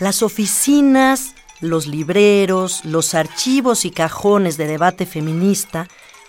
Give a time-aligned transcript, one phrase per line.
[0.00, 5.88] Las oficinas, los libreros, los archivos y cajones de debate feminista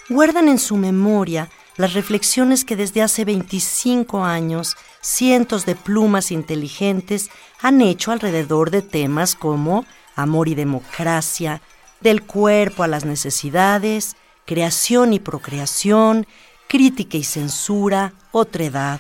[0.10, 7.30] guardan en su memoria las reflexiones que desde hace 25 años cientos de plumas inteligentes
[7.62, 9.86] han hecho alrededor de temas como
[10.18, 11.62] amor y democracia,
[12.02, 16.28] del cuerpo a las necesidades, creación y procreación,
[16.68, 19.00] crítica y censura, otredad,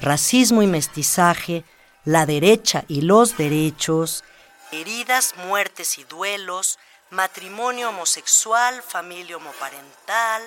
[0.00, 1.64] racismo y mestizaje,
[2.04, 4.24] la derecha y los derechos,
[4.72, 6.78] heridas, muertes y duelos,
[7.10, 10.42] matrimonio homosexual, familia homoparental,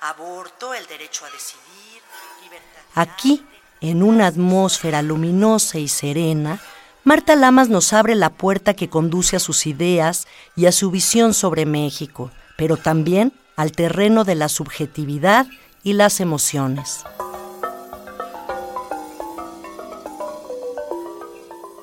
[0.00, 2.02] aborto, el derecho a decidir,
[2.42, 2.82] libertad.
[2.94, 3.44] Aquí,
[3.80, 6.60] en una atmósfera luminosa y serena,
[7.02, 10.26] Marta Lamas nos abre la puerta que conduce a sus ideas
[10.56, 15.46] y a su visión sobre México, pero también al terreno de la subjetividad
[15.82, 17.04] y las emociones.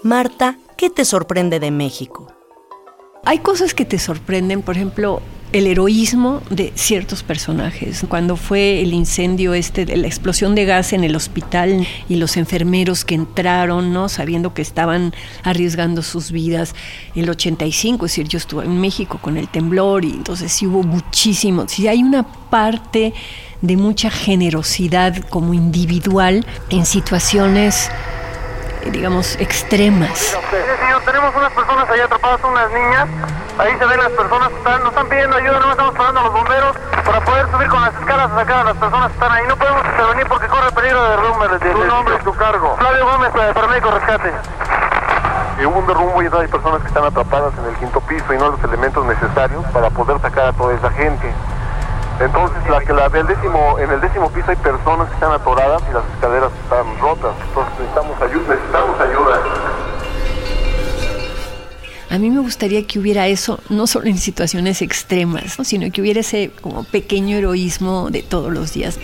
[0.03, 2.25] Marta, ¿qué te sorprende de México?
[3.23, 5.21] Hay cosas que te sorprenden, por ejemplo,
[5.53, 8.03] el heroísmo de ciertos personajes.
[8.09, 13.05] Cuando fue el incendio este la explosión de gas en el hospital y los enfermeros
[13.05, 14.09] que entraron, ¿no?
[14.09, 16.73] sabiendo que estaban arriesgando sus vidas.
[17.13, 20.81] El 85, es decir, yo estuve en México con el temblor y entonces sí hubo
[20.81, 21.65] muchísimo.
[21.67, 23.13] Sí hay una parte
[23.61, 27.91] de mucha generosidad como individual en situaciones
[28.89, 30.17] digamos, extremas.
[30.17, 33.07] Sí, señor, tenemos unas personas ahí atrapadas, unas niñas.
[33.57, 36.23] Ahí se ven las personas que están, nos están pidiendo ayuda, no estamos parando a
[36.23, 39.31] los bomberos para poder subir con las escalas a sacar a las personas que están
[39.31, 39.43] ahí.
[39.47, 41.47] No podemos intervenir porque corre peligro de derrumbe.
[41.59, 42.75] Tu nombre y tu cargo.
[42.77, 44.31] Flavio Gómez, eh, paramédico rescate.
[45.57, 48.37] Que hubo un derrumbe y hay personas que están atrapadas en el quinto piso y
[48.37, 51.31] no los elementos necesarios para poder sacar a toda esa gente.
[52.23, 55.81] Entonces, la que la del décimo, en el décimo piso hay personas que están atoradas
[55.89, 57.35] y las escaleras están rotas.
[57.47, 58.55] Entonces necesitamos ayuda.
[58.55, 59.41] Necesitamos ayuda.
[62.11, 65.63] A mí me gustaría que hubiera eso, no solo en situaciones extremas, ¿no?
[65.63, 68.99] sino que hubiera ese como pequeño heroísmo de todos los días.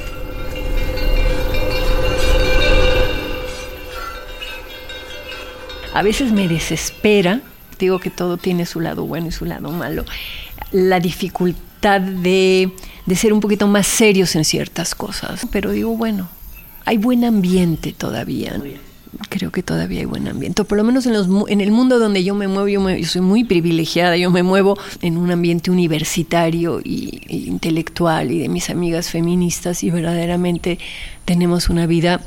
[5.93, 7.39] A veces me desespera,
[7.79, 10.03] digo que todo tiene su lado bueno y su lado malo,
[10.71, 12.73] la dificultad de,
[13.07, 15.47] de ser un poquito más serios en ciertas cosas.
[15.51, 16.29] Pero digo, bueno,
[16.85, 18.61] hay buen ambiente todavía.
[19.29, 20.63] Creo que todavía hay buen ambiente.
[20.65, 23.07] Por lo menos en, los, en el mundo donde yo me muevo, yo, me, yo
[23.07, 24.17] soy muy privilegiada.
[24.17, 29.83] Yo me muevo en un ambiente universitario y, y intelectual y de mis amigas feministas
[29.83, 30.77] y verdaderamente
[31.23, 32.21] tenemos una vida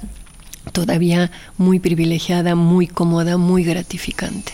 [0.73, 4.53] todavía muy privilegiada, muy cómoda, muy gratificante.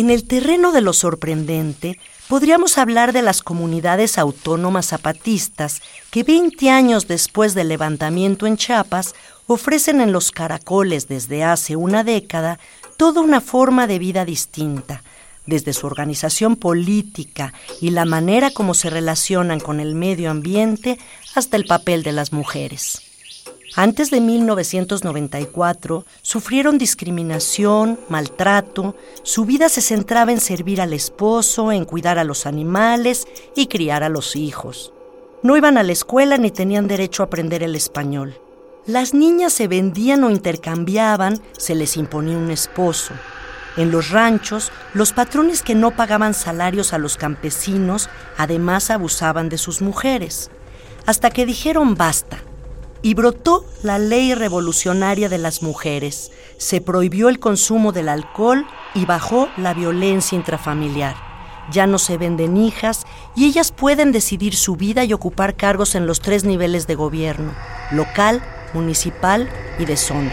[0.00, 6.70] En el terreno de lo sorprendente, podríamos hablar de las comunidades autónomas zapatistas que 20
[6.70, 9.14] años después del levantamiento en Chiapas
[9.46, 12.58] ofrecen en los caracoles desde hace una década
[12.96, 15.02] toda una forma de vida distinta,
[15.44, 17.52] desde su organización política
[17.82, 20.98] y la manera como se relacionan con el medio ambiente
[21.34, 23.09] hasta el papel de las mujeres.
[23.76, 31.84] Antes de 1994 sufrieron discriminación, maltrato, su vida se centraba en servir al esposo, en
[31.84, 34.92] cuidar a los animales y criar a los hijos.
[35.44, 38.40] No iban a la escuela ni tenían derecho a aprender el español.
[38.86, 43.14] Las niñas se vendían o intercambiaban, se les imponía un esposo.
[43.76, 49.58] En los ranchos, los patrones que no pagaban salarios a los campesinos además abusaban de
[49.58, 50.50] sus mujeres.
[51.06, 52.42] Hasta que dijeron basta
[53.02, 56.30] y brotó la ley revolucionaria de las mujeres.
[56.58, 61.16] Se prohibió el consumo del alcohol y bajó la violencia intrafamiliar.
[61.72, 63.06] Ya no se venden hijas
[63.36, 67.54] y ellas pueden decidir su vida y ocupar cargos en los tres niveles de gobierno,
[67.92, 68.42] local,
[68.74, 69.48] municipal
[69.78, 70.32] y de zona.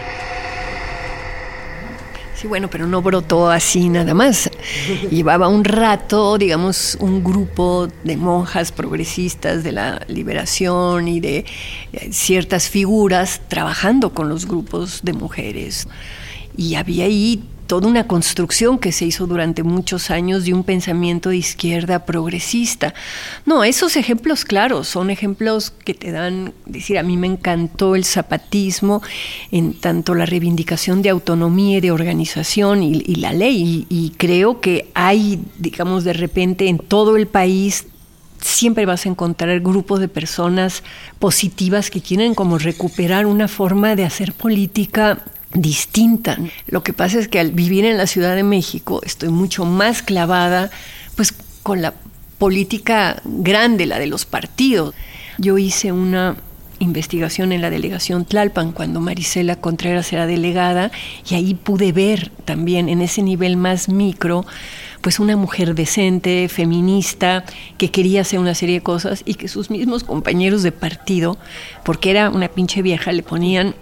[2.40, 4.48] Sí, bueno, pero no brotó así nada más.
[5.10, 11.44] Llevaba un rato, digamos, un grupo de monjas progresistas de la liberación y de
[11.92, 15.88] eh, ciertas figuras trabajando con los grupos de mujeres.
[16.56, 21.28] Y había ahí toda una construcción que se hizo durante muchos años de un pensamiento
[21.28, 22.94] de izquierda progresista.
[23.44, 28.04] No, esos ejemplos, claro, son ejemplos que te dan, decir, a mí me encantó el
[28.04, 29.02] zapatismo
[29.52, 33.86] en tanto la reivindicación de autonomía y de organización y, la ley.
[33.90, 37.86] y creo que hay, digamos, de repente en todo el país
[38.40, 40.82] siempre vas a encontrar grupos de personas
[41.18, 45.22] positivas que quieren como recuperar una forma de hacer política
[45.52, 46.38] distinta.
[46.66, 50.02] Lo que pasa es que al vivir en la Ciudad de México estoy mucho más
[50.02, 50.70] clavada
[51.16, 51.94] pues con la
[52.38, 54.94] política grande, la de los partidos.
[55.38, 56.36] Yo hice una
[56.80, 60.92] investigación en la delegación Tlalpan cuando Marisela Contreras era delegada
[61.28, 64.46] y ahí pude ver también en ese nivel más micro
[65.00, 67.44] pues una mujer decente, feminista,
[67.76, 71.38] que quería hacer una serie de cosas y que sus mismos compañeros de partido,
[71.84, 73.74] porque era una pinche vieja, le ponían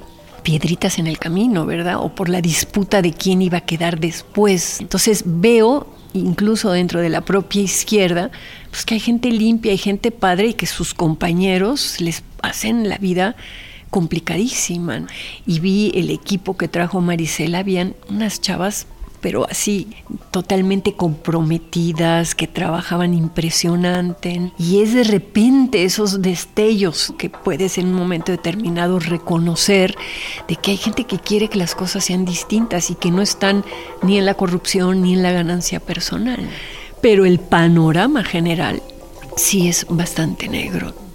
[0.47, 1.97] piedritas en el camino, ¿verdad?
[1.99, 4.81] O por la disputa de quién iba a quedar después.
[4.81, 8.31] Entonces veo, incluso dentro de la propia izquierda,
[8.71, 12.97] pues que hay gente limpia, hay gente padre y que sus compañeros les hacen la
[12.99, 13.35] vida
[13.91, 15.09] complicadísima.
[15.49, 18.87] Y vi el equipo que trajo Marisela, habían unas chavas
[19.21, 19.89] pero así
[20.31, 24.53] totalmente comprometidas, que trabajaban impresionante.
[24.59, 29.97] Y es de repente esos destellos que puedes en un momento determinado reconocer
[30.49, 33.65] de que hay gente que quiere que las cosas sean distintas y que no están
[34.03, 36.49] ni en la corrupción ni en la ganancia personal.
[37.01, 38.83] Pero el panorama general
[39.37, 41.06] sí es bastante negro.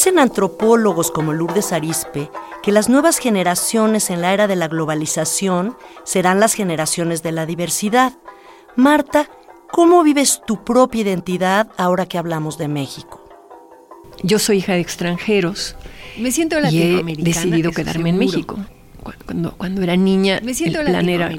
[0.00, 2.30] Dicen antropólogos como Lourdes Arispe
[2.62, 7.44] que las nuevas generaciones en la era de la globalización serán las generaciones de la
[7.44, 8.14] diversidad.
[8.76, 9.28] Marta,
[9.70, 13.22] ¿cómo vives tu propia identidad ahora que hablamos de México?
[14.22, 15.76] Yo soy hija de extranjeros.
[16.16, 17.28] Me siento latinoamericana.
[17.28, 18.56] Y he decidido quedarme en México
[19.00, 21.32] cuando, cuando era niña, Me siento el plan era,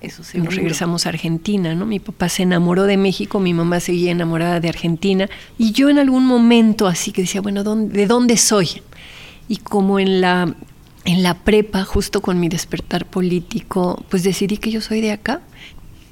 [0.00, 1.86] eso nos regresamos a Argentina, ¿no?
[1.86, 5.28] Mi papá se enamoró de México, mi mamá seguía enamorada de Argentina,
[5.58, 8.82] y yo en algún momento así que decía, bueno, ¿de dónde soy?
[9.48, 10.54] Y como en la,
[11.04, 15.42] en la prepa, justo con mi despertar político, pues decidí que yo soy de acá.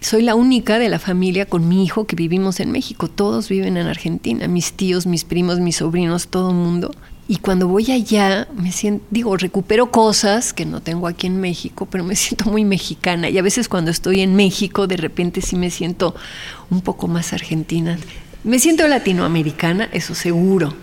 [0.00, 3.08] Soy la única de la familia con mi hijo que vivimos en México.
[3.08, 6.90] Todos viven en Argentina, mis tíos, mis primos, mis sobrinos, todo el mundo.
[7.28, 11.86] Y cuando voy allá, me siento, digo, recupero cosas que no tengo aquí en México,
[11.86, 13.30] pero me siento muy mexicana.
[13.30, 16.14] Y a veces cuando estoy en México, de repente sí me siento
[16.70, 17.98] un poco más argentina.
[18.44, 20.74] Me siento latinoamericana, eso seguro.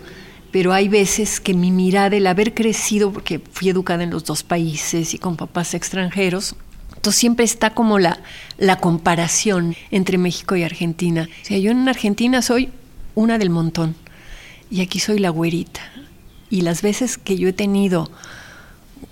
[0.52, 4.42] Pero hay veces que mi mirada, el haber crecido, porque fui educada en los dos
[4.42, 6.56] países y con papás extranjeros,
[6.96, 8.20] entonces siempre está como la,
[8.58, 11.30] la comparación entre México y Argentina.
[11.44, 12.72] O sea, yo en Argentina soy
[13.14, 13.96] una del montón
[14.72, 15.82] y aquí soy la güerita.
[16.50, 18.10] Y las veces que yo he tenido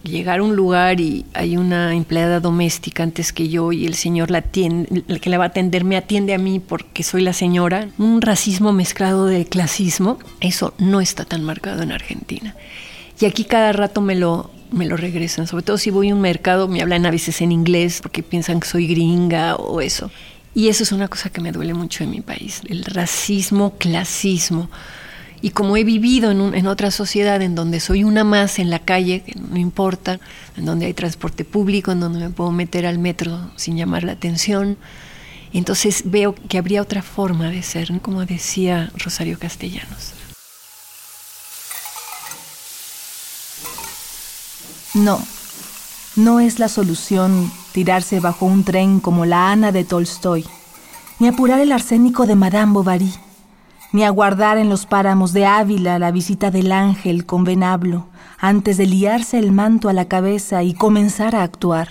[0.04, 4.31] llegar a un lugar y hay una empleada doméstica antes que yo y el señor
[4.31, 7.34] la atiende, el que la va a atender me atiende a mí porque soy la
[7.34, 12.56] señora, un racismo mezclado de clasismo, eso no está tan marcado en Argentina.
[13.19, 16.22] Y aquí cada rato me lo, me lo regresan, sobre todo si voy a un
[16.22, 20.12] mercado me hablan a veces en inglés porque piensan que soy gringa o eso.
[20.56, 24.69] Y eso es una cosa que me duele mucho en mi país, el racismo, clasismo
[25.42, 28.80] y como he vivido en, en, otra sociedad en donde soy una más en la
[28.80, 30.19] calle, que no importa,
[30.56, 34.13] en donde hay transporte público, en donde me puedo meter al metro sin llamar la
[34.13, 34.78] atención,
[35.54, 40.14] entonces veo que habría otra forma de ser, como decía Rosario Castellanos.
[44.94, 45.21] No,
[46.16, 50.45] no es la solución tirarse bajo un tren como la Ana de Tolstoy,
[51.19, 53.14] ni apurar el arsénico de Madame Bovary
[53.91, 58.07] ni aguardar en los páramos de Ávila la visita del ángel con venablo
[58.39, 61.89] antes de liarse el manto a la cabeza y comenzar a actuar,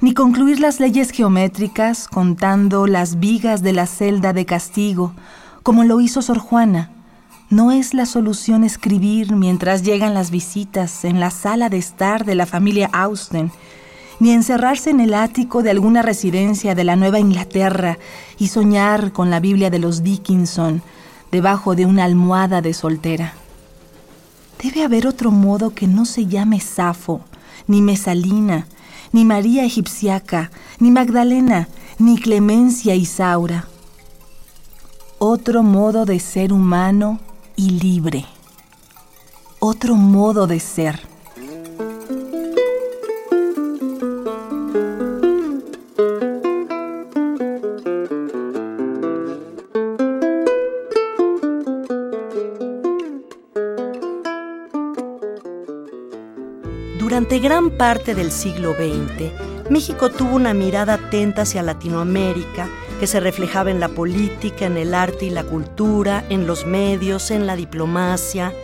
[0.00, 5.12] ni concluir las leyes geométricas contando las vigas de la celda de castigo,
[5.62, 6.90] como lo hizo Sor Juana.
[7.50, 12.34] No es la solución escribir mientras llegan las visitas en la sala de estar de
[12.34, 13.50] la familia Austen
[14.20, 17.98] ni encerrarse en el ático de alguna residencia de la Nueva Inglaterra
[18.38, 20.82] y soñar con la Biblia de los Dickinson
[21.30, 23.34] debajo de una almohada de soltera.
[24.62, 27.20] Debe haber otro modo que no se llame Safo,
[27.66, 28.66] ni Mesalina,
[29.12, 33.68] ni María Egipciaca, ni Magdalena, ni Clemencia Isaura.
[35.18, 37.20] Otro modo de ser humano
[37.56, 38.24] y libre.
[39.60, 41.00] Otro modo de ser.
[57.28, 63.20] Durante gran parte del siglo XX, México tuvo una mirada atenta hacia Latinoamérica que se
[63.20, 67.54] reflejaba en la política, en el arte y la cultura, en los medios, en la
[67.54, 68.54] diplomacia.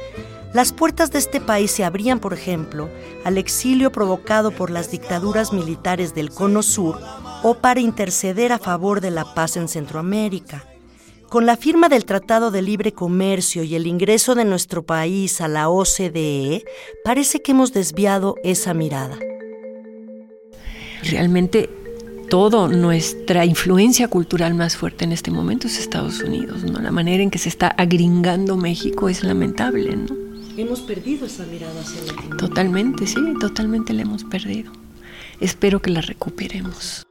[0.55, 2.89] Las puertas de este país se abrían, por ejemplo,
[3.27, 6.99] al exilio provocado por las dictaduras militares del Cono Sur
[7.43, 10.65] o para interceder a favor de la paz en Centroamérica.
[11.29, 15.49] Con la firma del Tratado de Libre Comercio y el ingreso de nuestro país a
[15.49, 16.65] la OCDE,
[17.05, 19.19] parece que hemos desviado esa mirada.
[21.03, 21.69] Realmente
[22.31, 26.81] todo nuestra influencia cultural más fuerte en este momento es Estados Unidos, ¿no?
[26.81, 30.15] La manera en que se está agringando México es lamentable, ¿no?
[30.57, 32.01] Hemos perdido esa mirada hacia.
[32.39, 34.73] Totalmente, sí, totalmente la hemos perdido.
[35.41, 37.05] Espero que la recuperemos.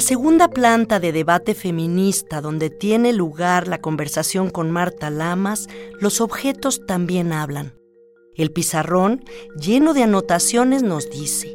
[0.00, 5.68] La segunda planta de debate feminista donde tiene lugar la conversación con Marta Lamas,
[6.00, 7.74] los objetos también hablan.
[8.34, 9.22] El pizarrón,
[9.60, 11.54] lleno de anotaciones, nos dice,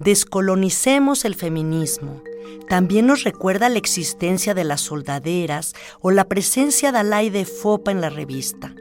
[0.00, 2.20] descolonicemos el feminismo.
[2.68, 7.92] También nos recuerda la existencia de las soldaderas o la presencia de Alay de Fopa
[7.92, 8.74] en la revista.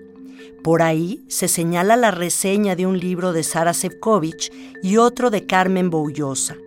[0.63, 4.51] Por ahí se señala la reseña de un libro de Sara Sefcovic
[4.81, 6.57] y otro de Carmen Boullosa.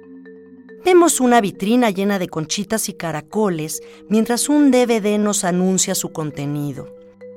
[0.83, 6.95] Vemos una vitrina llena de conchitas y caracoles mientras un DVD nos anuncia su contenido.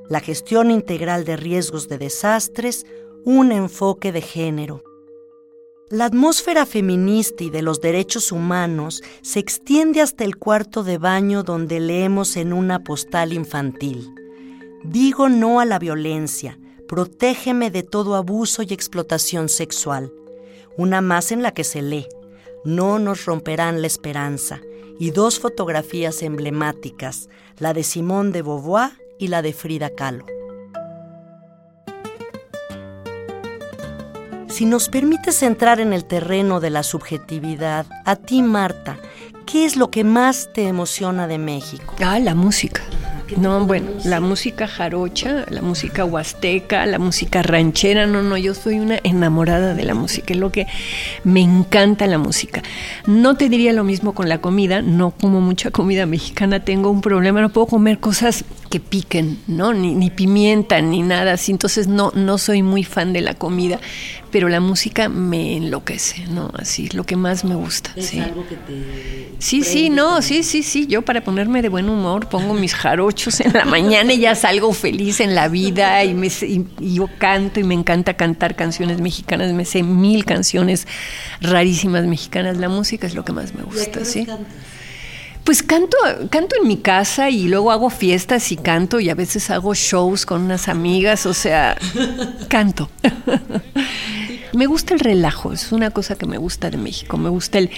[0.08, 2.86] La gestión integral de riesgos de desastres,
[3.24, 4.82] un enfoque de género.
[5.90, 11.42] La atmósfera feminista y de los derechos humanos se extiende hasta el cuarto de baño
[11.42, 14.10] donde leemos en una postal infantil.
[14.82, 16.58] Digo no a la violencia,
[16.88, 20.12] protégeme de todo abuso y explotación sexual.
[20.78, 22.06] Una más en la que se lee,
[22.64, 24.60] no nos romperán la esperanza,
[24.98, 27.28] y dos fotografías emblemáticas,
[27.58, 30.24] la de Simón de Beauvoir y la de Frida Kahlo.
[34.48, 38.98] Si nos permites entrar en el terreno de la subjetividad, a ti Marta,
[39.46, 41.96] ¿qué es lo que más te emociona de México?
[42.00, 42.82] Ah, la música.
[43.36, 48.78] No, bueno, la música jarocha, la música huasteca, la música ranchera, no, no, yo soy
[48.78, 50.66] una enamorada de la música, es lo que
[51.24, 52.62] me encanta la música.
[53.06, 57.00] No te diría lo mismo con la comida, no como mucha comida mexicana, tengo un
[57.00, 59.72] problema, no puedo comer cosas que piquen, ¿no?
[59.72, 63.80] Ni, ni pimienta, ni nada así, entonces no, no soy muy fan de la comida,
[64.34, 66.50] pero la música me enloquece, ¿no?
[66.54, 67.92] Así, es lo que más me gusta.
[67.94, 68.18] ¿Es sí.
[68.18, 69.36] algo que te...
[69.38, 70.88] Sí, sí, no, sí, sí, sí.
[70.88, 72.74] Yo para ponerme de buen humor pongo mis
[73.14, 76.94] jarochos en la mañana y ya salgo feliz en la vida y, me, y- y
[76.94, 79.52] yo canto y me encanta cantar canciones mexicanas.
[79.52, 80.86] Me sé mil canciones
[81.40, 82.56] rarísimas mexicanas.
[82.58, 84.26] La música es lo que más me gusta, ¿sí?
[85.44, 85.96] Pues canto,
[86.30, 90.24] canto en mi casa y luego hago fiestas y canto y a veces hago shows
[90.24, 91.76] con unas amigas, o sea,
[92.48, 92.88] canto.
[94.54, 97.68] me gusta el relajo, es una cosa que me gusta de México, me gusta el,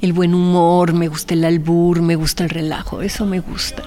[0.00, 3.82] el buen humor, me gusta el albur, me gusta el relajo, eso me gusta.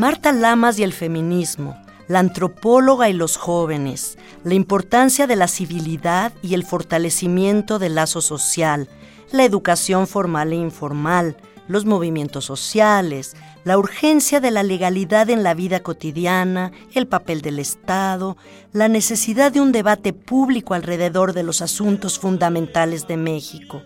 [0.00, 1.76] Marta Lamas y el feminismo,
[2.08, 8.22] la antropóloga y los jóvenes, la importancia de la civilidad y el fortalecimiento del lazo
[8.22, 8.88] social,
[9.30, 11.36] la educación formal e informal,
[11.68, 17.58] los movimientos sociales, la urgencia de la legalidad en la vida cotidiana, el papel del
[17.58, 18.38] Estado,
[18.72, 23.82] la necesidad de un debate público alrededor de los asuntos fundamentales de México,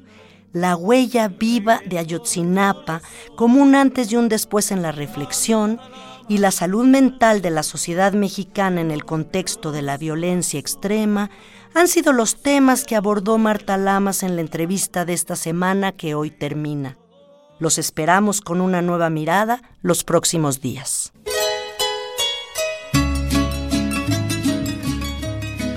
[0.54, 3.02] la huella viva de Ayotzinapa
[3.36, 5.80] como un antes y un después en la reflexión
[6.28, 11.28] y la salud mental de la sociedad mexicana en el contexto de la violencia extrema
[11.74, 16.14] han sido los temas que abordó Marta Lamas en la entrevista de esta semana que
[16.14, 16.96] hoy termina.
[17.58, 21.12] Los esperamos con una nueva mirada los próximos días.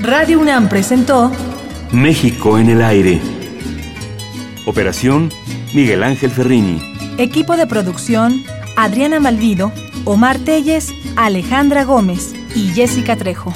[0.01, 1.31] Radio UNAM presentó
[1.91, 3.36] México en el aire.
[4.67, 5.31] Operación
[5.73, 6.81] Miguel Ángel Ferrini.
[7.17, 8.43] equipo de producción
[8.75, 9.71] Adriana Malvido,
[10.03, 13.53] Omar Telles, Alejandra Gómez y Jessica Trejo.